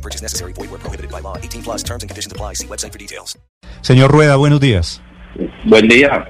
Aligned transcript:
No 0.00 0.02
purchase 0.02 0.22
necessary. 0.22 0.54
Void 0.54 0.70
where 0.70 0.80
prohibited 0.80 1.10
by 1.10 1.20
law. 1.20 1.36
18 1.36 1.62
plus 1.62 1.82
terms 1.84 2.02
and 2.02 2.08
conditions 2.08 2.32
apply. 2.32 2.54
See 2.54 2.66
website 2.66 2.92
for 2.92 2.98
details. 2.98 3.38
Señor 3.82 4.10
Rueda, 4.10 4.36
buenos 4.36 4.60
días. 4.60 5.02
Buen 5.64 5.88
día. 5.88 6.26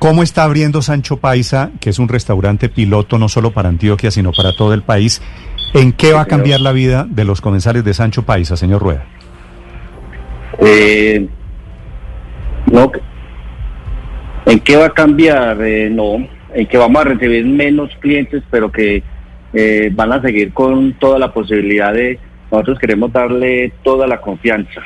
¿Cómo 0.00 0.22
está 0.22 0.42
abriendo 0.44 0.82
Sancho 0.82 1.18
Paisa, 1.18 1.70
que 1.80 1.90
es 1.90 1.98
un 1.98 2.08
restaurante 2.08 2.68
piloto 2.68 3.18
no 3.18 3.28
solo 3.28 3.52
para 3.52 3.68
Antioquia, 3.68 4.10
sino 4.10 4.32
para 4.32 4.52
todo 4.56 4.74
el 4.74 4.82
país? 4.82 5.22
¿En 5.74 5.92
qué 5.92 6.12
va 6.12 6.22
a 6.22 6.26
cambiar 6.26 6.60
la 6.60 6.72
vida 6.72 7.06
de 7.08 7.24
los 7.24 7.40
comensales 7.40 7.84
de 7.84 7.94
Sancho 7.94 8.24
Paisa, 8.24 8.56
señor 8.56 8.82
Rueda? 8.82 9.04
Eh, 10.60 11.28
no, 12.72 12.90
¿En 14.46 14.60
qué 14.60 14.76
va 14.76 14.86
a 14.86 14.90
cambiar? 14.90 15.60
Eh, 15.62 15.90
no, 15.90 16.26
en 16.54 16.66
que 16.66 16.78
vamos 16.78 17.02
a 17.02 17.04
recibir 17.04 17.44
menos 17.44 17.90
clientes, 18.00 18.42
pero 18.50 18.72
que 18.72 19.02
eh, 19.52 19.90
van 19.92 20.12
a 20.12 20.22
seguir 20.22 20.52
con 20.52 20.94
toda 20.94 21.18
la 21.18 21.32
posibilidad 21.32 21.92
de... 21.92 22.18
Nosotros 22.50 22.78
queremos 22.78 23.12
darle 23.12 23.72
toda 23.82 24.06
la 24.06 24.20
confianza, 24.20 24.80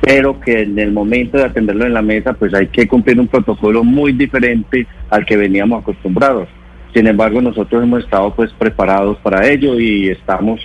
pero 0.00 0.38
que 0.38 0.62
en 0.62 0.78
el 0.78 0.92
momento 0.92 1.38
de 1.38 1.44
atenderlo 1.44 1.86
en 1.86 1.94
la 1.94 2.02
mesa, 2.02 2.34
pues 2.34 2.52
hay 2.54 2.68
que 2.68 2.86
cumplir 2.86 3.18
un 3.18 3.28
protocolo 3.28 3.82
muy 3.82 4.12
diferente 4.12 4.86
al 5.10 5.24
que 5.24 5.36
veníamos 5.36 5.82
acostumbrados. 5.82 6.48
Sin 6.92 7.06
embargo, 7.06 7.40
nosotros 7.40 7.82
hemos 7.82 8.04
estado 8.04 8.34
pues 8.34 8.52
preparados 8.52 9.18
para 9.18 9.48
ello 9.48 9.80
y 9.80 10.10
estamos 10.10 10.60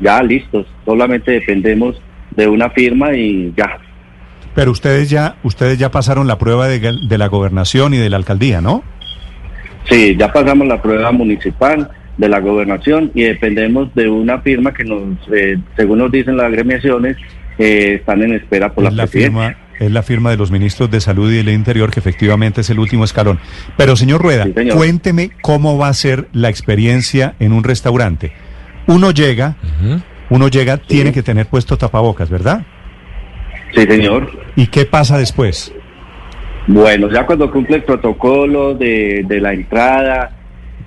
ya 0.00 0.22
listos. 0.22 0.66
Solamente 0.84 1.32
dependemos 1.32 2.00
de 2.36 2.48
una 2.48 2.70
firma 2.70 3.14
y 3.14 3.52
ya. 3.56 3.78
Pero 4.54 4.70
ustedes 4.70 5.10
ya, 5.10 5.36
ustedes 5.42 5.78
ya 5.78 5.90
pasaron 5.90 6.26
la 6.28 6.38
prueba 6.38 6.68
de, 6.68 6.78
de 6.78 7.18
la 7.18 7.26
gobernación 7.26 7.94
y 7.94 7.98
de 7.98 8.08
la 8.08 8.16
alcaldía, 8.16 8.60
¿no? 8.60 8.82
Sí, 9.88 10.16
ya 10.16 10.32
pasamos 10.32 10.66
la 10.66 10.80
prueba 10.80 11.12
municipal 11.12 11.90
de 12.16 12.28
la 12.28 12.40
gobernación 12.40 13.10
y 13.14 13.22
dependemos 13.22 13.94
de 13.94 14.08
una 14.08 14.40
firma 14.40 14.72
que 14.72 14.84
nos, 14.84 15.02
eh, 15.32 15.56
según 15.76 15.98
nos 15.98 16.12
dicen 16.12 16.36
las 16.36 16.46
agremiaciones, 16.46 17.16
eh, 17.58 17.96
están 18.00 18.22
en 18.22 18.34
espera 18.34 18.72
por 18.72 18.84
la, 18.84 18.90
la 18.90 19.06
firma, 19.06 19.56
es 19.80 19.90
la 19.90 20.02
firma 20.02 20.30
de 20.30 20.36
los 20.36 20.50
ministros 20.52 20.90
de 20.90 21.00
Salud 21.00 21.32
y 21.32 21.36
del 21.36 21.48
Interior, 21.48 21.90
que 21.90 21.98
efectivamente 22.00 22.60
es 22.60 22.70
el 22.70 22.78
último 22.78 23.04
escalón. 23.04 23.38
Pero, 23.76 23.96
señor 23.96 24.22
Rueda, 24.22 24.44
Sí, 24.44 24.52
señor. 24.54 24.76
cuénteme 24.76 25.30
cómo 25.42 25.76
va 25.78 25.88
a 25.88 25.94
ser 25.94 26.28
la 26.32 26.48
experiencia 26.48 27.34
en 27.40 27.52
un 27.52 27.64
restaurante. 27.64 28.32
Uno 28.86 29.10
llega, 29.10 29.56
uno 30.30 30.48
llega, 30.48 30.76
tiene 30.76 31.12
que 31.12 31.22
tener 31.22 31.46
puesto 31.46 31.76
tapabocas, 31.76 32.30
¿verdad? 32.30 32.64
Sí, 33.74 33.82
señor. 33.82 34.30
¿Y 34.56 34.68
qué 34.68 34.84
pasa 34.84 35.18
después? 35.18 35.72
Bueno, 36.66 37.10
ya 37.12 37.26
cuando 37.26 37.50
cumple 37.50 37.76
el 37.76 37.82
protocolo 37.82 38.74
de, 38.74 39.24
de 39.26 39.40
la 39.40 39.52
entrada, 39.52 40.33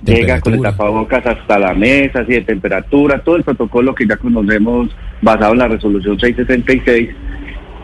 llega 0.04 0.40
con 0.40 0.54
el 0.54 0.62
tapabocas 0.62 1.26
hasta 1.26 1.58
la 1.58 1.74
mesa, 1.74 2.20
así 2.20 2.32
de 2.32 2.40
temperatura, 2.42 3.20
todo 3.20 3.36
el 3.36 3.44
protocolo 3.44 3.94
que 3.94 4.06
ya 4.06 4.16
conocemos 4.16 4.94
basado 5.22 5.52
en 5.52 5.58
la 5.58 5.68
resolución 5.68 6.18
666, 6.18 7.10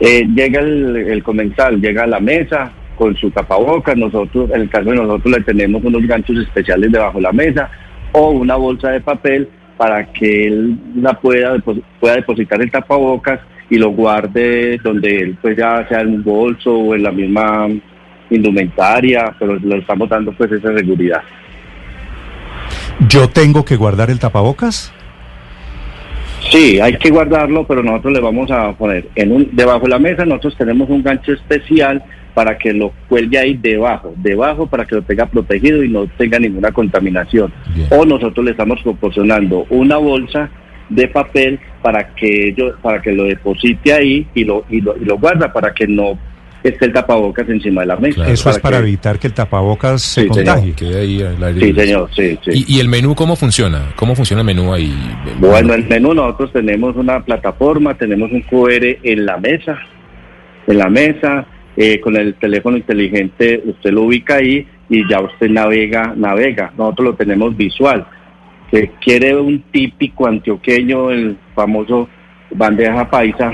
eh, 0.01 0.27
llega 0.35 0.61
el, 0.61 0.97
el 0.97 1.23
comensal, 1.23 1.81
llega 1.81 2.05
a 2.05 2.09
la 2.09 2.21
mesa 2.21 2.73
con 2.97 3.17
su 3.17 3.31
tapabocas, 3.31 3.97
nosotros, 3.97 4.51
en 4.53 4.63
el 4.63 4.71
caso 4.71 4.91
de 4.91 4.97
nosotros 4.97 5.39
le 5.39 5.45
tenemos 5.45 5.83
unos 5.85 6.07
ganchos 6.07 6.39
especiales 6.39 6.93
debajo 6.93 7.19
de 7.19 7.23
la 7.23 7.33
mesa 7.33 7.71
o 8.13 8.31
una 8.31 8.57
bolsa 8.57 8.91
de 8.91 9.01
papel 9.01 9.49
para 9.77 10.05
que 10.13 10.47
él 10.47 10.79
la 10.97 11.15
pueda, 11.15 11.57
pueda 12.01 12.15
depositar 12.15 12.61
el 12.63 12.71
tapabocas 12.71 13.41
y 13.71 13.77
lo 13.77 13.91
guarde 13.91 14.79
donde 14.83 15.19
él 15.19 15.39
pues 15.41 15.57
ya 15.57 15.87
sea 15.89 16.01
en 16.01 16.15
un 16.15 16.25
bolso 16.25 16.73
o 16.73 16.95
en 16.95 17.03
la 17.03 17.11
misma 17.11 17.69
indumentaria, 18.31 19.35
pero 19.39 19.57
le 19.57 19.79
estamos 19.79 20.09
dando 20.09 20.33
pues 20.33 20.53
esa 20.53 20.77
seguridad. 20.77 21.23
¿Yo 23.09 23.29
tengo 23.29 23.65
que 23.65 23.77
guardar 23.77 24.11
el 24.11 24.19
tapabocas? 24.19 24.93
Sí, 26.51 26.79
hay 26.81 26.97
que 26.99 27.11
guardarlo, 27.11 27.67
pero 27.67 27.83
nosotros 27.83 28.13
le 28.13 28.21
vamos 28.21 28.51
a 28.51 28.73
poner 28.73 29.09
en 29.15 29.33
un 29.33 29.49
debajo 29.53 29.81
de 29.81 29.89
la 29.89 29.99
mesa, 29.99 30.25
nosotros 30.25 30.57
tenemos 30.57 30.89
un 30.91 31.03
gancho 31.03 31.33
especial 31.33 32.05
para 32.35 32.59
que 32.59 32.73
lo 32.73 32.93
cuelgue 33.09 33.39
ahí 33.39 33.55
debajo, 33.55 34.13
debajo 34.17 34.67
para 34.67 34.85
que 34.85 34.97
lo 34.97 35.03
tenga 35.03 35.27
protegido 35.27 35.83
y 35.83 35.89
no 35.89 36.07
tenga 36.19 36.39
ninguna 36.39 36.73
contaminación. 36.73 37.53
O 37.91 38.05
nosotros 38.05 38.45
le 38.45 38.51
estamos 38.51 38.83
proporcionando 38.83 39.67
una 39.71 39.97
bolsa 39.97 40.51
de 40.89 41.09
papel 41.09 41.59
para 41.83 42.15
que 42.15 42.49
ellos, 42.49 42.75
para 42.83 43.01
que 43.01 43.13
lo 43.13 43.25
deposite 43.25 43.93
ahí 43.93 44.27
y 44.35 44.45
lo, 44.45 44.65
y 44.69 44.81
lo, 44.81 44.97
y 44.97 45.05
lo 45.05 45.19
guarda 45.19 45.53
para 45.53 45.73
que 45.73 45.87
no 45.87 46.19
esté 46.69 46.87
el 46.87 46.93
tapabocas 46.93 47.49
encima 47.49 47.83
de 47.83 47.87
la 47.89 47.97
mesa. 47.97 48.29
Eso 48.29 48.51
es 48.51 48.59
para 48.59 48.79
que- 48.79 48.83
evitar 48.85 49.19
que 49.19 49.27
el 49.27 49.33
tapabocas 49.35 50.03
se 50.03 50.23
Sí, 50.23 50.29
señor. 50.29 50.37
contagie. 50.47 50.73
Queda 50.75 50.99
ahí 51.01 51.23
al 51.23 51.43
aire 51.43 51.61
Sí, 51.61 51.67
libre. 51.67 51.85
señor, 51.87 52.11
sí, 52.15 52.39
sí. 52.45 52.65
¿Y, 52.69 52.77
y 52.77 52.81
el 52.81 52.89
menú 52.89 53.15
cómo 53.15 53.37
funciona? 53.37 53.93
¿Cómo 53.97 54.15
funciona 54.15 54.41
el 54.43 54.47
menú 54.47 54.73
ahí? 54.73 54.93
Bueno, 55.39 55.75
el 55.75 55.87
menú 55.89 56.15
nosotros 56.15 56.53
tenemos 56.53 56.97
una 56.97 57.21
plataforma, 57.25 57.95
tenemos 57.95 58.31
un 58.33 58.41
QR 58.43 58.99
en 59.03 59.27
la 59.27 59.37
mesa, 59.39 59.79
en 60.67 60.79
la 60.79 60.89
mesa, 60.89 61.47
eh, 61.77 62.01
con 62.01 62.17
el 62.17 62.35
teléfono 62.35 62.77
inteligente 62.77 63.63
usted 63.67 63.91
lo 63.91 64.03
ubica 64.03 64.37
ahí 64.37 64.67
y 64.89 65.09
ya 65.11 65.21
usted 65.21 65.51
navega, 65.51 66.13
navega. 66.17 66.73
Nosotros 66.79 67.09
lo 67.09 67.15
tenemos 67.15 67.57
visual. 67.57 68.07
Que 68.71 68.91
quiere 69.05 69.37
un 69.37 69.61
típico 69.71 70.27
antioqueño, 70.27 71.11
el 71.11 71.37
famoso 71.55 72.09
bandeja 72.51 73.09
paisa, 73.11 73.53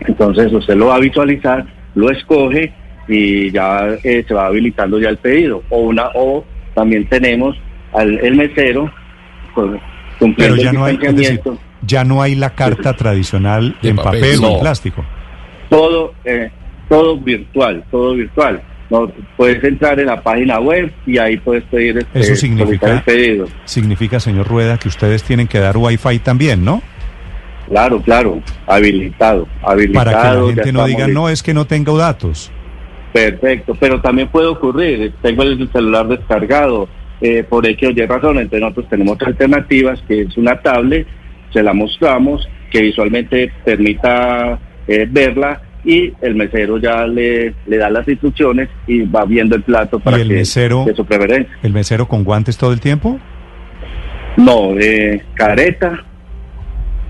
entonces 0.00 0.52
usted 0.52 0.74
lo 0.76 0.86
va 0.86 0.96
a 0.96 1.00
visualizar, 1.00 1.64
lo 1.94 2.10
escoge 2.10 2.72
y 3.08 3.50
ya 3.50 3.88
eh, 4.02 4.24
se 4.26 4.34
va 4.34 4.46
habilitando 4.46 4.98
ya 4.98 5.08
el 5.10 5.18
pedido. 5.18 5.62
O 5.70 5.80
una 5.80 6.08
o 6.14 6.44
también 6.74 7.06
tenemos 7.08 7.56
al 7.92 8.18
el 8.18 8.34
mesero 8.36 8.90
con, 9.54 9.72
Pero 9.72 9.80
cumpliendo 10.18 10.56
ya 10.62 10.70
el 10.70 10.76
no 10.76 10.84
hay, 10.84 10.96
decir, 10.96 11.40
ya 11.82 12.04
no 12.04 12.22
hay 12.22 12.34
la 12.34 12.50
carta 12.54 12.94
tradicional 12.94 13.76
De 13.82 13.90
en 13.90 13.96
papel, 13.96 14.20
papel, 14.20 14.38
o 14.44 14.46
en 14.48 14.52
no. 14.54 14.60
plástico. 14.60 15.04
todo 15.68 16.14
eh, 16.24 16.50
todo 16.88 17.16
virtual, 17.18 17.84
todo 17.90 18.14
virtual. 18.14 18.62
No, 18.90 19.10
puedes 19.36 19.64
entrar 19.64 19.98
en 19.98 20.06
la 20.06 20.22
página 20.22 20.60
web 20.60 20.92
y 21.06 21.16
ahí 21.16 21.38
puedes 21.38 21.64
pedir 21.64 21.98
este, 21.98 22.20
Eso 22.20 22.36
significa- 22.36 22.92
el 22.92 23.02
pedido. 23.02 23.46
Significa, 23.64 24.20
señor 24.20 24.46
Rueda, 24.46 24.76
que 24.78 24.88
ustedes 24.88 25.22
tienen 25.22 25.48
que 25.48 25.58
dar 25.58 25.76
wifi 25.78 26.18
también, 26.18 26.64
¿no? 26.64 26.82
Claro, 27.68 28.00
claro, 28.02 28.42
habilitado, 28.66 29.48
habilitado. 29.62 30.04
Para 30.04 30.22
que 30.22 30.38
la 30.38 30.46
gente 30.46 30.72
no 30.72 30.84
diga, 30.86 31.06
listos. 31.06 31.14
no, 31.14 31.28
es 31.28 31.42
que 31.42 31.54
no 31.54 31.64
tengo 31.66 31.96
datos. 31.96 32.52
Perfecto, 33.12 33.76
pero 33.78 34.00
también 34.00 34.28
puede 34.28 34.48
ocurrir, 34.48 35.12
tengo 35.22 35.44
el 35.44 35.70
celular 35.72 36.08
descargado, 36.08 36.88
eh, 37.20 37.44
por 37.44 37.66
X 37.66 37.88
o 37.88 37.90
Y 37.92 38.06
razón, 38.06 38.38
entonces 38.38 38.60
nosotros 38.60 38.88
tenemos 38.90 39.14
otras 39.14 39.28
alternativas, 39.28 40.02
que 40.06 40.22
es 40.22 40.36
una 40.36 40.60
tablet, 40.60 41.06
se 41.52 41.62
la 41.62 41.72
mostramos, 41.72 42.46
que 42.70 42.82
visualmente 42.82 43.52
permita 43.64 44.58
eh, 44.88 45.06
verla 45.08 45.62
y 45.84 46.12
el 46.22 46.34
mesero 46.34 46.78
ya 46.78 47.06
le, 47.06 47.54
le 47.66 47.76
da 47.76 47.88
las 47.88 48.08
instrucciones 48.08 48.68
y 48.86 49.02
va 49.02 49.24
viendo 49.24 49.54
el 49.54 49.62
plato 49.62 50.00
para 50.00 50.18
¿Y 50.18 50.22
el 50.22 50.28
que 50.28 50.34
mesero? 50.34 50.84
de 50.84 50.94
su 50.94 51.04
preferencia. 51.04 51.56
¿El 51.62 51.72
mesero 51.72 52.08
con 52.08 52.24
guantes 52.24 52.58
todo 52.58 52.72
el 52.72 52.80
tiempo? 52.80 53.20
No, 54.36 54.72
eh, 54.78 55.22
careta, 55.34 56.04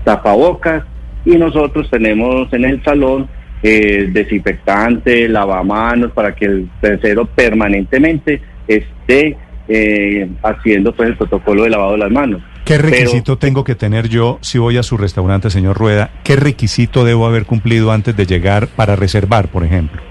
tapabocas 0.05 0.83
y 1.25 1.31
nosotros 1.31 1.89
tenemos 1.89 2.51
en 2.53 2.63
el 2.63 2.81
salón 2.83 3.27
eh, 3.63 4.07
desinfectante, 4.13 5.27
lavamanos 5.27 6.11
para 6.13 6.33
que 6.35 6.45
el 6.45 6.69
tercero 6.79 7.25
permanentemente 7.25 8.41
esté 8.67 9.35
eh, 9.67 10.29
haciendo 10.43 10.93
pues 10.95 11.09
el 11.09 11.17
protocolo 11.17 11.63
de 11.63 11.71
lavado 11.71 11.93
de 11.93 11.97
las 11.97 12.11
manos. 12.11 12.41
¿Qué 12.63 12.75
Pero- 12.77 12.89
requisito 12.89 13.37
tengo 13.37 13.63
que 13.63 13.75
tener 13.75 14.07
yo 14.07 14.37
si 14.41 14.57
voy 14.57 14.77
a 14.77 14.83
su 14.83 14.97
restaurante, 14.97 15.49
señor 15.49 15.77
Rueda? 15.77 16.11
¿Qué 16.23 16.35
requisito 16.35 17.03
debo 17.03 17.27
haber 17.27 17.45
cumplido 17.45 17.91
antes 17.91 18.15
de 18.15 18.25
llegar 18.25 18.67
para 18.67 18.95
reservar, 18.95 19.47
por 19.49 19.63
ejemplo? 19.63 20.01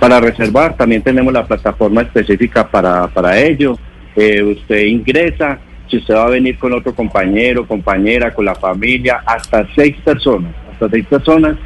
Para 0.00 0.20
reservar 0.20 0.76
también 0.76 1.02
tenemos 1.02 1.32
la 1.32 1.46
plataforma 1.46 2.02
específica 2.02 2.68
para, 2.68 3.06
para 3.08 3.38
ello. 3.38 3.78
Eh, 4.16 4.42
usted 4.42 4.84
ingresa, 4.84 5.58
si 5.92 5.98
usted 5.98 6.14
va 6.14 6.24
a 6.26 6.30
venir 6.30 6.58
con 6.58 6.72
otro 6.72 6.94
compañero, 6.94 7.66
compañera, 7.68 8.32
con 8.32 8.44
la 8.46 8.54
familia, 8.56 9.22
hasta 9.26 9.66
seis 9.76 9.94
personas, 10.04 10.52
hasta 10.72 10.88
seis 10.88 11.06
personas 11.06 11.56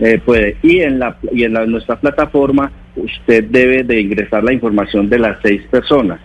eh, 0.00 0.18
puede. 0.24 0.56
Y 0.62 0.80
en 0.80 0.98
la 0.98 1.16
y 1.32 1.44
en 1.44 1.52
la- 1.52 1.66
nuestra 1.66 1.96
plataforma 2.00 2.72
usted 2.96 3.44
debe 3.44 3.82
de 3.84 4.00
ingresar 4.00 4.42
la 4.44 4.52
información 4.52 5.08
de 5.10 5.18
las 5.18 5.38
seis 5.42 5.62
personas, 5.70 6.20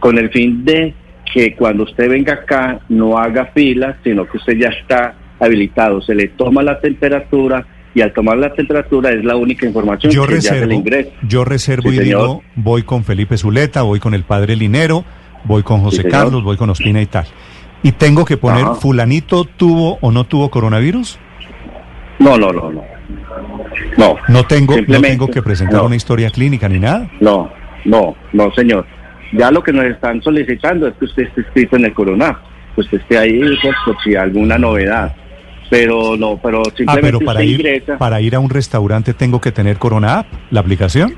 con 0.00 0.18
el 0.18 0.28
fin 0.30 0.64
de 0.64 0.92
que 1.32 1.54
cuando 1.54 1.84
usted 1.84 2.08
venga 2.08 2.32
acá 2.34 2.80
no 2.88 3.16
haga 3.18 3.46
filas, 3.54 3.96
sino 4.04 4.26
que 4.26 4.38
usted 4.38 4.54
ya 4.58 4.68
está 4.68 5.14
habilitado, 5.40 6.00
se 6.02 6.14
le 6.14 6.28
toma 6.28 6.62
la 6.62 6.80
temperatura 6.80 7.64
y 7.94 8.00
al 8.00 8.12
tomar 8.12 8.38
la 8.38 8.52
temperatura 8.54 9.10
es 9.12 9.24
la 9.24 9.36
única 9.36 9.66
información 9.66 10.12
Yo 10.12 10.26
que 10.26 10.34
ya 10.34 10.40
se 10.40 10.54
le 10.54 10.60
reservo, 10.60 10.72
ingresa. 10.80 11.10
yo 11.28 11.44
reservo 11.44 11.90
Sí, 11.90 11.96
y 11.96 11.98
señor. 11.98 12.20
digo, 12.20 12.42
voy 12.56 12.82
con 12.82 13.04
Felipe 13.04 13.36
Zuleta, 13.36 13.82
voy 13.82 13.98
con 14.00 14.14
el 14.14 14.22
padre 14.24 14.56
Linero, 14.56 15.04
voy 15.44 15.62
con 15.62 15.80
José. 15.82 16.04
Carlos, 16.08 16.42
voy 16.42 16.56
con 16.56 16.70
Ospina 16.70 17.00
y 17.00 17.06
tal. 17.06 17.26
Y 17.82 17.92
tengo 17.92 18.24
que 18.24 18.36
poner, 18.36 18.64
Ajá. 18.64 18.74
¿fulanito 18.74 19.44
tuvo 19.44 19.98
o 20.00 20.10
no 20.10 20.24
tuvo 20.24 20.50
coronavirus? 20.50 21.18
No, 22.18 22.36
no, 22.36 22.52
no, 22.52 22.72
no. 22.72 22.82
No, 23.96 24.16
No 24.28 24.44
tengo, 24.44 24.74
no 24.86 25.00
tengo 25.00 25.28
que 25.28 25.42
presentar 25.42 25.80
no. 25.80 25.86
una 25.86 25.96
historia 25.96 26.30
clínica 26.30 26.68
ni 26.68 26.78
nada. 26.78 27.08
no, 27.20 27.50
no, 27.84 28.16
no, 28.32 28.52
señor. 28.54 28.84
Ya 29.32 29.50
lo 29.50 29.62
que 29.62 29.72
nos 29.72 29.84
están 29.84 30.20
solicitando 30.22 30.88
es 30.88 30.94
que 30.94 31.04
usted 31.04 31.22
esté 31.24 31.42
escrito 31.42 31.76
en 31.76 31.84
el 31.84 31.94
corona, 31.94 32.38
que 32.74 32.80
usted 32.80 32.98
esté 33.00 33.18
ahí 33.18 33.38
pues, 33.40 33.74
por 33.84 33.96
si 34.02 34.16
alguna 34.16 34.58
novedad. 34.58 35.14
Pero 35.70 36.16
no, 36.16 36.38
pero 36.42 36.62
Ah, 36.66 36.72
simplemente 36.76 37.02
pero 37.18 37.18
para 37.20 37.40
usted 37.40 37.44
ir, 37.52 37.60
ingresa, 37.60 37.98
para 37.98 38.20
ir 38.22 38.34
a 38.34 38.40
un 38.40 38.48
restaurante 38.50 39.12
tengo 39.14 39.40
que 39.40 39.52
tener 39.52 39.76
Corona 39.78 40.18
App, 40.20 40.26
la 40.50 40.60
aplicación. 40.60 41.14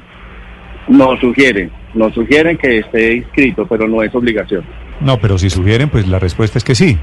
nos 0.89 1.21
sugieren, 1.21 1.71
nos 1.95 2.15
sugieren 2.15 2.57
que 2.59 2.79
esté 2.79 3.15
inscrito, 3.17 3.67
pero 3.67 3.89
no 3.89 4.03
es 4.03 4.15
obligación. 4.15 4.65
No, 5.01 5.19
pero 5.19 5.39
si 5.39 5.51
sugieren, 5.51 5.89
pues 5.89 6.07
la 6.09 6.19
respuesta 6.19 6.59
es 6.59 6.65
que 6.65 6.75
sí. 6.75 6.99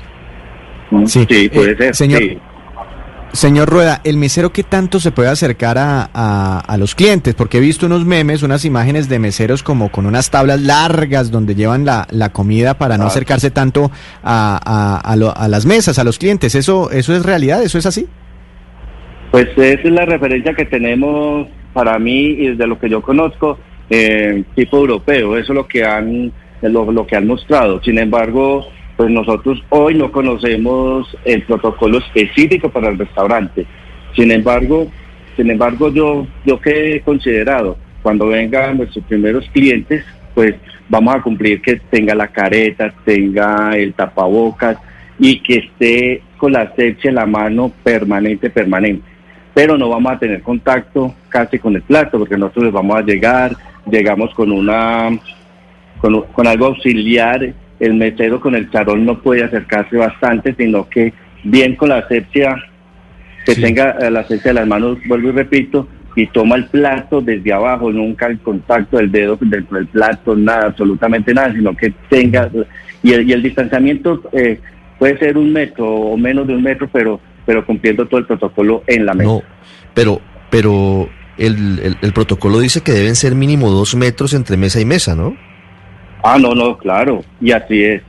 Sí. 1.05 1.25
puede 1.53 1.71
Eh, 1.71 1.75
ser. 1.77 1.95
señor- 1.95 2.21
sí. 2.21 2.37
Señor 3.33 3.67
Rueda, 3.69 3.99
¿el 4.05 4.15
mesero 4.15 4.51
qué 4.51 4.63
tanto 4.63 5.01
se 5.01 5.11
puede 5.11 5.27
acercar 5.29 5.77
a, 5.77 6.09
a- 6.13 6.59
a 6.65 6.77
los 6.77 6.95
clientes? 6.95 7.35
Porque 7.35 7.57
he 7.57 7.61
visto 7.61 7.85
unos 7.85 8.05
memes, 8.05 8.41
unas 8.41 8.63
imágenes 8.63 9.09
de 9.09 9.19
meseros 9.19 9.63
como 9.63 9.89
con 9.91 10.05
unas 10.05 10.31
tablas 10.31 10.61
largas 10.61 11.29
donde 11.29 11.53
llevan 11.53 11.83
la, 11.85 12.07
la 12.09 12.31
comida 12.31 12.75
para 12.77 12.97
no 12.97 13.03
Ah. 13.03 13.07
acercarse 13.07 13.51
tanto 13.51 13.91
a, 14.23 14.57
a- 14.63 14.97
a 15.11 15.15
lo- 15.17 15.35
a 15.37 15.47
las 15.49 15.65
mesas, 15.65 15.99
a 15.99 16.05
los 16.05 16.17
clientes. 16.17 16.55
¿Eso, 16.55 16.89
¿Eso 16.89 17.13
es 17.15 17.23
realidad? 17.25 17.61
¿Eso 17.63 17.77
es 17.77 17.85
así? 17.85 18.07
Pues 19.31 19.49
esa 19.57 19.81
es 19.87 19.91
la 19.91 20.05
referencia 20.05 20.53
que 20.53 20.65
tenemos 20.65 21.47
para 21.73 21.99
mí 21.99 22.27
y 22.29 22.47
desde 22.51 22.65
lo 22.65 22.79
que 22.79 22.89
yo 22.89 23.01
conozco, 23.01 23.59
eh, 23.89 24.43
tipo 24.55 24.77
europeo, 24.77 25.37
eso 25.37 25.53
es 25.53 25.55
lo 25.55 25.67
que 25.67 25.83
han 25.83 26.31
lo, 26.61 26.91
lo 26.91 27.05
que 27.05 27.15
han 27.15 27.27
mostrado. 27.27 27.81
Sin 27.83 27.97
embargo, 27.99 28.67
pues 28.95 29.11
nosotros 29.11 29.63
hoy 29.69 29.95
no 29.95 30.11
conocemos 30.11 31.15
el 31.23 31.43
protocolo 31.43 31.99
específico 31.99 32.69
para 32.69 32.89
el 32.89 32.97
restaurante. 32.97 33.65
Sin 34.15 34.31
embargo, 34.31 34.87
sin 35.35 35.51
embargo, 35.51 35.91
yo 35.91 36.25
yo 36.45 36.59
que 36.59 36.95
he 36.95 37.01
considerado 37.01 37.77
cuando 38.01 38.27
vengan 38.27 38.77
nuestros 38.77 39.05
primeros 39.05 39.47
clientes, 39.51 40.03
pues 40.33 40.55
vamos 40.89 41.15
a 41.15 41.21
cumplir 41.21 41.61
que 41.61 41.75
tenga 41.89 42.15
la 42.15 42.27
careta, 42.27 42.93
tenga 43.05 43.71
el 43.75 43.93
tapabocas 43.93 44.77
y 45.19 45.39
que 45.39 45.57
esté 45.57 46.21
con 46.37 46.53
la 46.53 46.61
asepsia 46.61 47.09
en 47.09 47.15
la 47.15 47.25
mano 47.25 47.71
permanente, 47.83 48.49
permanente. 48.49 49.16
Pero 49.57 49.75
no 49.75 49.89
vamos 49.89 50.11
a 50.11 50.19
tener 50.19 50.43
contacto 50.43 51.15
casi 51.29 51.57
con 51.57 51.75
el 51.75 51.81
plato, 51.81 52.19
porque 52.19 52.37
nosotros 52.37 52.65
les 52.65 52.73
vamos 52.73 52.95
a 52.95 53.01
llegar, 53.01 53.55
llegamos 53.89 54.31
con 54.35 54.51
una 54.51 55.09
con, 55.99 56.21
con 56.31 56.45
algo 56.45 56.67
auxiliar, 56.67 57.53
el 57.79 57.93
mesero 57.95 58.39
con 58.39 58.53
el 58.53 58.69
charol 58.69 59.03
no 59.03 59.17
puede 59.19 59.43
acercarse 59.43 59.97
bastante, 59.97 60.53
sino 60.53 60.87
que 60.87 61.11
bien 61.43 61.75
con 61.75 61.89
la 61.89 61.97
asepsia, 61.97 62.55
que 63.47 63.55
Sí. 63.55 63.61
tenga 63.63 63.97
eh, 63.99 64.11
la 64.11 64.19
asepsia 64.19 64.51
de 64.51 64.59
las 64.59 64.67
manos, 64.67 64.99
vuelvo 65.07 65.29
y 65.29 65.31
repito, 65.31 65.87
y 66.15 66.27
toma 66.27 66.55
el 66.55 66.65
plato 66.65 67.19
desde 67.19 67.51
abajo, 67.51 67.91
nunca 67.91 68.27
el 68.27 68.37
contacto 68.37 68.97
del 68.97 69.11
dedo 69.11 69.39
dentro 69.41 69.77
del 69.79 69.87
plato, 69.87 70.35
nada, 70.35 70.67
absolutamente 70.67 71.33
nada, 71.33 71.51
sino 71.51 71.75
que 71.75 71.91
tenga, 72.09 72.47
y 73.01 73.11
el, 73.11 73.27
y 73.27 73.33
el 73.33 73.41
distanciamiento 73.41 74.21
eh, 74.33 74.59
puede 74.99 75.17
ser 75.17 75.35
un 75.35 75.51
metro 75.51 75.87
o 75.87 76.15
menos 76.15 76.45
de 76.45 76.53
un 76.53 76.61
metro, 76.61 76.87
pero, 76.93 77.19
pero 77.47 77.65
cumpliendo 77.65 78.05
todo 78.05 78.19
el 78.19 78.27
protocolo 78.27 78.83
en 78.85 79.07
la 79.07 79.15
mesa. 79.15 79.29
No, 79.31 79.41
pero, 79.95 80.21
pero 80.51 81.09
el, 81.39 81.79
el- 81.79 81.97
el 82.01 82.13
protocolo 82.13 82.59
dice 82.59 82.81
que 82.81 82.91
deben 82.91 83.15
ser 83.15 83.33
mínimo 83.33 83.71
dos 83.71 83.95
metros 83.95 84.35
entre 84.35 84.55
mesa 84.57 84.79
y 84.79 84.85
mesa, 84.85 85.15
¿no? 85.15 85.35
Ah, 86.23 86.37
no, 86.39 86.53
no, 86.53 86.77
claro, 86.77 87.23
y 87.41 87.51
así 87.51 87.83
es. 87.83 88.03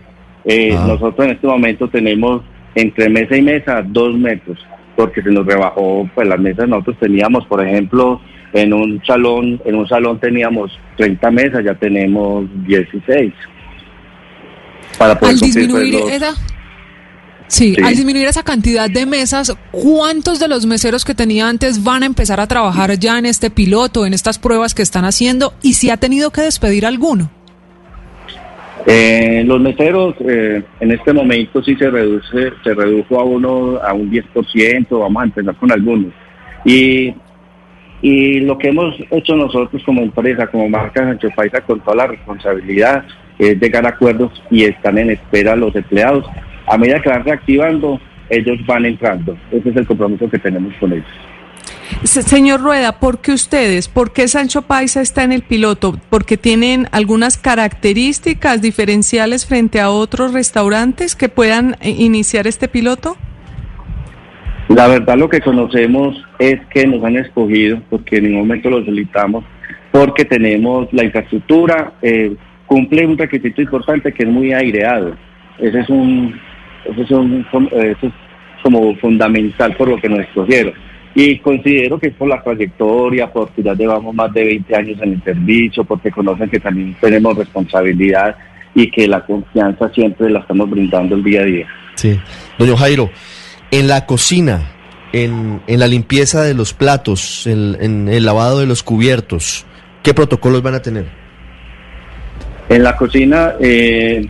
Eh, 0.45 0.75
Ah. 0.77 0.85
Nosotros 0.87 1.27
en 1.27 1.33
este 1.33 1.47
momento 1.47 1.89
tenemos 1.89 2.43
entre 2.75 3.09
mesa 3.09 3.37
y 3.37 3.43
mesa 3.43 3.83
dos 3.87 4.15
metros, 4.19 4.59
porque 4.97 5.23
se 5.23 5.31
nos 5.31 5.47
rebajó, 5.47 6.09
pues 6.15 6.27
las 6.29 6.39
mesas 6.41 6.69
nosotros 6.69 6.97
teníamos, 7.01 7.47
por 7.47 7.65
ejemplo, 7.67 8.21
en 8.53 8.73
un 8.73 9.01
salón, 9.07 9.61
en 9.65 9.75
un 9.77 9.87
salón 9.89 10.19
teníamos 10.21 10.71
30 10.97 11.31
mesas, 11.31 11.65
ya 11.65 11.75
tenemos 11.75 12.47
16. 12.67 13.33
Para 14.99 15.19
poder 15.19 15.35
Al 15.35 15.41
cumplir, 15.41 15.71
pues, 15.71 15.83
disminuir 15.85 16.05
los- 16.05 16.13
esa... 16.13 16.35
Sí, 17.49 17.75
Sí. 17.75 17.83
al 17.83 17.95
disminuir 17.97 18.27
esa 18.29 18.43
cantidad 18.43 18.89
de 18.91 19.07
mesas, 19.07 19.57
¿cuántos 19.73 20.39
de 20.39 20.49
los 20.49 20.67
meseros 20.67 21.05
que 21.05 21.15
tenía 21.15 21.49
antes 21.49 21.83
van 21.83 22.03
a 22.03 22.07
empezar 22.07 22.41
a 22.41 22.47
trabajar 22.47 22.99
ya 22.99 23.19
en 23.19 23.27
este 23.27 23.51
piloto, 23.51 24.07
en 24.07 24.15
estas 24.15 24.39
pruebas 24.39 24.75
que 24.75 24.83
están 24.83 25.05
haciendo? 25.05 25.55
¿Y 25.63 25.73
si 25.75 25.91
ha 25.91 25.97
tenido 25.97 26.31
que 26.31 26.43
despedir 26.43 26.85
alguno? 26.87 27.31
Eh, 28.87 29.43
los 29.45 29.61
meseros 29.61 30.15
eh, 30.21 30.63
en 30.81 30.93
este 30.93 31.13
momento 31.13 31.63
sí 31.63 31.75
se 31.77 31.91
reduce, 31.91 32.53
se 32.63 32.75
redujo 32.75 33.21
a 33.21 33.25
uno 33.25 33.79
a 33.83 33.93
un 33.93 34.11
10%, 34.11 34.99
vamos 35.01 35.21
a 35.23 35.25
empezar 35.25 35.55
con 35.57 35.73
algunos. 35.73 36.13
Y, 36.65 37.13
y 38.01 38.41
lo 38.41 38.57
que 38.57 38.69
hemos 38.69 38.95
hecho 39.11 39.35
nosotros 39.37 39.83
como 39.85 40.03
empresa, 40.03 40.47
como 40.47 40.69
marca 40.69 41.03
Sancho 41.03 41.29
Paisa, 41.35 41.61
con 41.63 41.81
toda 41.81 41.97
la 41.97 42.07
responsabilidad, 42.07 43.05
es 43.39 43.61
llegar 43.61 43.85
a 43.85 43.91
acuerdos 43.91 44.33
y 44.51 44.65
están 44.65 44.99
en 44.99 45.11
espera 45.11 45.55
los 45.57 45.75
empleados. 45.75 46.25
A 46.71 46.77
medida 46.79 47.01
que 47.01 47.09
van 47.09 47.25
reactivando, 47.25 48.01
ellos 48.31 48.59
van 48.67 48.85
entrando. 48.85 49.37
Ese 49.51 49.71
es 49.71 49.77
el 49.77 49.87
compromiso 49.87 50.29
que 50.29 50.39
tenemos 50.39 50.75
con 50.79 50.93
ellos. 50.93 51.07
Se- 52.05 52.23
Señor 52.23 52.61
Rueda, 52.61 53.01
¿por 53.01 53.21
qué 53.21 53.33
ustedes? 53.33 53.89
¿Por 53.89 54.13
qué 54.13 54.29
Sancho 54.29 54.63
Paisa 54.63 55.01
está 55.01 55.25
en 55.25 55.33
el 55.33 55.43
piloto? 55.43 55.99
¿Porque 56.11 56.37
tienen 56.37 56.87
algunas 56.93 57.39
características 57.39 58.61
diferenciales 58.61 59.47
frente 59.47 59.81
a 59.81 59.91
otros 59.91 60.35
restaurantes 60.35 61.17
que 61.17 61.29
puedan 61.29 61.77
eh, 61.81 61.91
iniciar 61.99 62.47
este 62.47 62.69
piloto? 62.69 63.17
La 64.69 64.87
verdad 64.87 65.17
lo 65.17 65.31
que 65.31 65.41
conocemos 65.41 66.23
es 66.39 66.61
que 66.67 66.87
nos 66.87 67.03
han 67.03 67.17
escogido, 67.17 67.81
porque 67.89 68.19
en 68.19 68.25
ningún 68.25 68.41
momento 68.41 68.69
lo 68.69 68.85
solicitamos, 68.85 69.45
porque 69.91 70.27
tenemos 70.27 70.93
la 70.93 71.05
infraestructura, 71.05 71.95
eh, 72.03 72.37
cumple 72.67 73.07
un 73.07 73.17
requisito 73.17 73.63
importante 73.63 74.13
que 74.13 74.25
es 74.25 74.29
muy 74.29 74.53
aireado. 74.53 75.17
Ese 75.59 75.81
es 75.81 75.89
un, 75.89 76.39
ese 76.85 77.03
es 77.03 77.11
un, 77.11 77.45
eh, 77.73 77.95
eso 77.97 78.07
es 78.07 78.13
como 78.63 78.95
fundamental 78.97 79.75
por 79.77 79.89
lo 79.89 80.01
que 80.01 80.09
nos 80.09 80.21
escogieron. 80.21 80.75
Y 81.15 81.39
considero 81.39 81.99
que 81.99 82.09
es 82.09 82.15
por 82.15 82.29
la 82.29 82.43
trayectoria, 82.43 83.31
porque 83.31 83.63
ya 83.63 83.75
llevamos 83.75 84.15
más 84.15 84.33
de 84.33 84.45
20 84.45 84.77
años 84.77 84.99
en 85.03 85.15
el 85.15 85.25
servicio, 85.25 85.85
porque 85.85 86.11
conocen 86.11 86.49
que 86.49 86.61
también 86.61 86.95
tenemos 87.01 87.37
responsabilidad 87.37 88.37
y 88.75 88.91
que 88.91 89.09
la 89.09 89.25
confianza 89.25 89.91
siempre 89.91 90.31
la 90.31 90.41
estamos 90.41 90.71
brindando 90.71 91.17
el 91.17 91.25
día 91.25 91.41
a 91.41 91.45
día. 91.45 91.67
Sí. 91.95 92.21
Doña 92.59 92.77
Jairo, 92.77 93.11
en 93.71 93.89
la 93.89 94.07
cocina, 94.07 94.71
en, 95.13 95.61
en 95.67 95.81
la 95.81 95.89
limpieza 95.89 96.43
de 96.43 96.55
los 96.55 96.75
platos, 96.75 97.47
en, 97.47 97.77
en 97.81 98.09
el 98.09 98.25
lavado 98.25 98.61
de 98.61 98.67
los 98.67 98.83
cubiertos, 98.83 99.67
¿qué 100.03 100.15
protocolos 100.15 100.63
van 100.63 100.75
a 100.75 100.83
tener? 100.83 101.07
En 102.69 102.83
la 102.83 102.97
cocina, 102.97 103.55
eh, 103.61 104.29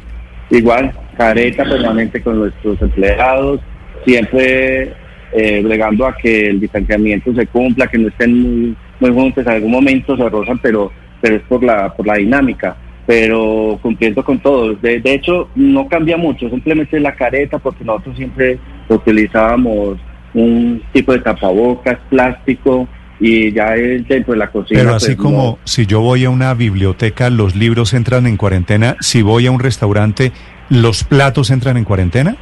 igual, 0.50 0.92
careta 1.18 1.64
permanente 1.64 2.22
con 2.22 2.38
nuestros 2.38 2.80
empleados, 2.80 3.60
siempre 4.06 4.92
eh, 5.32 5.60
bregando 5.62 6.06
a 6.06 6.16
que 6.16 6.46
el 6.46 6.60
distanciamiento 6.60 7.34
se 7.34 7.46
cumpla, 7.48 7.88
que 7.88 7.98
no 7.98 8.08
estén 8.08 8.40
muy, 8.40 8.76
muy 9.00 9.10
juntos, 9.10 9.44
en 9.44 9.52
algún 9.52 9.72
momento 9.72 10.16
se 10.16 10.28
rozan, 10.28 10.58
pero, 10.62 10.92
pero 11.20 11.36
es 11.36 11.42
por 11.42 11.62
la, 11.64 11.92
por 11.94 12.06
la 12.06 12.14
dinámica, 12.14 12.76
pero 13.04 13.78
cumpliendo 13.82 14.24
con 14.24 14.38
todo. 14.38 14.74
De, 14.74 15.00
de 15.00 15.14
hecho, 15.14 15.48
no 15.56 15.88
cambia 15.88 16.16
mucho, 16.16 16.48
simplemente 16.48 17.00
la 17.00 17.14
careta, 17.16 17.58
porque 17.58 17.84
nosotros 17.84 18.16
siempre 18.16 18.58
utilizábamos 18.88 19.98
un 20.34 20.80
tipo 20.92 21.12
de 21.12 21.18
tapabocas 21.18 21.98
plástico 22.08 22.86
y 23.20 23.52
ya 23.52 23.74
es 23.74 24.06
dentro 24.06 24.32
de 24.32 24.38
la 24.38 24.50
cocina. 24.50 24.80
Pero 24.80 24.94
así 24.94 25.06
pues, 25.14 25.16
como 25.18 25.42
no- 25.42 25.58
si 25.64 25.86
yo 25.86 26.00
voy 26.00 26.24
a 26.24 26.30
una 26.30 26.54
biblioteca, 26.54 27.30
los 27.30 27.56
libros 27.56 27.92
entran 27.94 28.26
en 28.26 28.36
cuarentena. 28.36 28.96
Si 29.00 29.22
voy 29.22 29.46
a 29.46 29.50
un 29.50 29.60
restaurante, 29.60 30.32
los 30.70 31.02
platos 31.04 31.50
entran 31.50 31.76
en 31.76 31.84
cuarentena. 31.84 32.36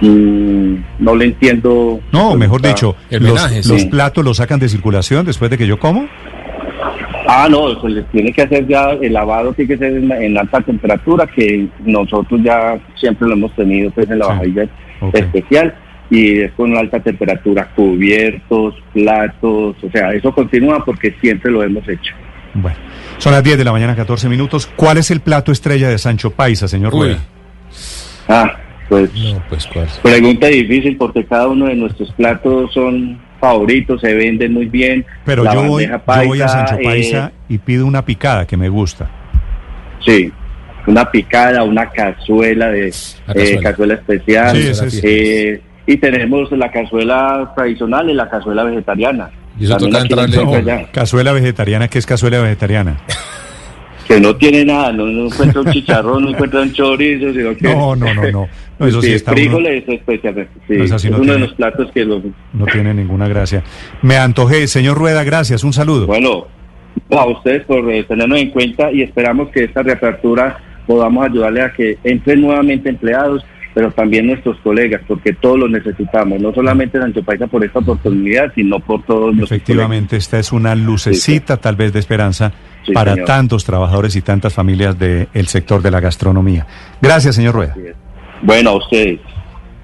Mm, 0.00 0.76
no 0.98 1.14
le 1.14 1.26
entiendo. 1.26 2.00
No, 2.12 2.28
Pues, 2.28 2.38
mejor 2.38 2.62
dicho, 2.62 2.96
El 3.10 3.22
los, 3.24 3.34
menaje, 3.34 3.56
los 3.68 3.82
sí. 3.82 3.88
platos 3.88 4.24
los 4.24 4.38
sacan 4.38 4.58
de 4.58 4.68
circulación 4.68 5.26
después 5.26 5.50
de 5.50 5.58
que 5.58 5.66
yo 5.66 5.78
como. 5.78 6.06
Ah, 7.28 7.46
no, 7.50 7.78
pues 7.80 7.92
les 7.94 8.06
tiene 8.10 8.32
que 8.32 8.42
hacer 8.42 8.66
ya, 8.66 8.90
el 8.92 9.12
lavado 9.12 9.52
tiene 9.52 9.68
que 9.68 9.78
ser 9.78 9.92
en, 9.98 10.10
en 10.10 10.38
alta 10.38 10.60
temperatura, 10.62 11.26
que 11.26 11.68
nosotros 11.84 12.40
ya 12.42 12.78
siempre 12.98 13.28
lo 13.28 13.34
hemos 13.34 13.54
tenido 13.54 13.90
pues 13.90 14.10
en 14.10 14.18
la 14.18 14.24
Sí. 14.24 14.30
vajilla 14.32 14.68
especial, 15.12 15.74
y 16.10 16.40
es 16.40 16.52
con 16.52 16.76
alta 16.76 17.00
temperatura, 17.00 17.70
cubiertos, 17.74 18.74
platos, 18.92 19.76
o 19.82 19.90
sea, 19.92 20.12
eso 20.12 20.34
continúa 20.34 20.84
porque 20.84 21.14
siempre 21.20 21.50
lo 21.50 21.62
hemos 21.62 21.88
hecho. 21.88 22.12
Bueno, 22.54 22.76
son 23.18 23.32
las 23.32 23.44
10 23.44 23.58
de 23.58 23.64
la 23.64 23.72
mañana, 23.72 23.94
14 23.94 24.28
minutos. 24.28 24.66
¿Cuál 24.74 24.98
es 24.98 25.10
el 25.12 25.20
plato 25.20 25.52
estrella 25.52 25.88
de 25.88 25.98
Sancho 25.98 26.30
Paisa, 26.32 26.66
señor. 26.66 26.92
Rueda? 26.92 27.18
Ah, 28.28 28.56
Pues, 28.88 29.08
No, 29.14 29.40
pues 29.48 29.66
cuál. 29.68 29.86
pregunta 30.02 30.48
difícil 30.48 30.96
porque 30.96 31.24
cada 31.24 31.46
uno 31.46 31.66
de 31.66 31.76
nuestros 31.76 32.12
platos 32.14 32.72
son 32.74 33.20
favoritos, 33.40 34.00
se 34.00 34.12
venden 34.14 34.52
muy 34.52 34.66
bien. 34.66 35.06
Pero 35.24 35.44
yo 35.44 35.62
voy, 35.62 35.64
yo 35.64 35.68
voy 35.68 35.84
a 35.84 35.98
paisa, 36.04 36.48
Sancho 36.48 36.74
eh, 36.74 36.84
Paisa 36.84 37.32
y 37.48 37.58
pido 37.58 37.86
una 37.86 38.04
picada 38.04 38.46
que 38.48 38.56
me 38.56 38.68
gusta. 38.68 39.08
Sí, 40.04 40.32
una 40.88 41.08
picada, 41.08 41.62
una 41.62 41.88
cazuela 41.88 42.68
de 42.68 42.88
eh, 42.88 43.60
cazuela. 43.62 43.94
especial. 43.94 44.56
Sí, 44.56 44.74
sí. 44.90 45.00
Eh, 45.04 45.60
y 45.86 45.96
tenemos 45.96 46.50
la 46.52 46.70
cazuela 46.70 47.52
tradicional 47.56 48.08
y 48.10 48.14
la 48.14 48.28
cazuela 48.28 48.64
vegetariana. 48.64 49.30
Y 49.58 49.64
eso 49.64 49.76
También 49.76 50.08
toca 50.08 50.24
entrarle- 50.24 50.90
cazuela 50.92 51.32
vegetariana, 51.32 51.88
¿qué 51.88 51.98
es 51.98 52.06
cazuela 52.06 52.40
vegetariana? 52.40 52.96
Que 54.06 54.18
no 54.20 54.34
tiene 54.36 54.64
nada, 54.64 54.92
no, 54.92 55.06
no 55.06 55.26
encuentra 55.26 55.60
un 55.60 55.70
chicharrón, 55.72 56.24
no 56.24 56.30
encuentra 56.30 56.62
un 56.62 56.72
chorizo, 56.72 57.32
sino 57.32 57.54
que... 57.56 57.62
No, 57.74 57.94
no, 57.94 58.12
no, 58.14 58.30
no. 58.30 58.48
No, 58.78 58.86
eso 58.86 59.02
sí 59.02 59.12
está 59.12 59.32
uno- 59.32 59.40
frijoles 59.40 59.84
especialmente. 59.86 60.52
Sí, 60.66 60.74
No, 60.78 60.84
eso 60.84 60.98
sí 60.98 61.06
es 61.08 61.12
no 61.12 61.18
uno 61.18 61.26
de 61.26 61.32
tiene- 61.38 61.46
los 61.46 61.54
platos 61.56 61.92
que. 61.92 62.04
No 62.06 62.66
tiene 62.72 62.94
ninguna 62.94 63.28
gracia. 63.28 63.62
Me 64.00 64.16
antojé. 64.16 64.66
Señor 64.68 64.96
Rueda, 64.96 65.22
gracias. 65.22 65.62
Un 65.64 65.74
saludo. 65.74 66.06
Bueno, 66.06 66.46
a 67.10 67.26
ustedes 67.26 67.62
por 67.66 67.88
eh, 67.92 68.02
tenernos 68.04 68.38
en 68.40 68.50
cuenta 68.50 68.90
y 68.90 69.02
esperamos 69.02 69.50
que 69.50 69.64
esta 69.64 69.82
reapertura 69.82 70.56
podamos 70.86 71.26
ayudarle 71.26 71.60
a 71.60 71.72
que 71.74 71.98
entren 72.04 72.40
nuevamente 72.40 72.88
empleados, 72.88 73.44
pero 73.74 73.90
también 73.92 74.26
nuestros 74.26 74.56
colegas, 74.58 75.00
porque 75.06 75.32
todos 75.32 75.58
los 75.58 75.70
necesitamos, 75.70 76.40
no 76.40 76.52
solamente 76.52 76.98
Sancho 76.98 77.22
Paisa 77.22 77.46
por 77.46 77.64
esta 77.64 77.78
oportunidad, 77.78 78.52
sino 78.54 78.80
por 78.80 79.02
todos 79.04 79.34
los 79.34 79.44
Efectivamente, 79.50 80.16
esta 80.16 80.38
es 80.38 80.52
una 80.52 80.74
lucecita 80.74 81.56
tal 81.56 81.76
vez 81.76 81.92
de 81.92 82.00
esperanza 82.00 82.52
Sí, 82.86 82.92
para 82.92 83.12
señor. 83.12 83.26
tantos 83.26 83.64
trabajadores 83.64 84.16
y 84.16 84.22
tantas 84.22 84.54
familias 84.54 84.98
del 84.98 85.46
sector 85.46 85.82
de 85.82 85.90
la 85.90 86.00
gastronomía. 86.00 86.66
Gracias, 87.02 87.34
señor 87.36 87.54
Rueda. 87.54 87.74
Bueno, 88.42 88.70
a 88.70 88.76
ustedes. 88.78 89.20